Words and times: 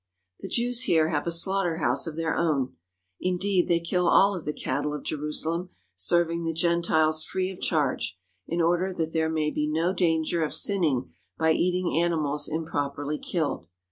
The 0.39 0.49
Jews 0.49 0.81
here 0.85 1.09
have 1.09 1.27
a 1.27 1.31
slaughter 1.31 1.77
house 1.77 2.07
of 2.07 2.15
their 2.15 2.35
own. 2.35 2.75
Indeed, 3.19 3.67
they 3.67 3.79
kill 3.79 4.07
all 4.09 4.35
of 4.35 4.45
the 4.45 4.51
cattle 4.51 4.95
of 4.95 5.03
Jerusalem, 5.03 5.69
serving 5.95 6.43
the 6.43 6.55
Gentiles 6.55 7.23
free 7.23 7.51
of 7.51 7.61
charge, 7.61 8.17
in 8.47 8.63
order 8.63 8.91
that 8.93 9.13
there 9.13 9.29
may 9.29 9.51
be 9.51 9.67
no 9.67 9.93
danger 9.93 10.41
of 10.43 10.55
sinning 10.55 11.13
by 11.37 11.51
eating 11.51 12.01
animals 12.03 12.47
improperly 12.49 13.19
killed. 13.19 13.67